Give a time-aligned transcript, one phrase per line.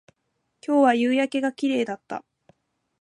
[0.65, 2.25] 今日は夕焼けが綺麗だった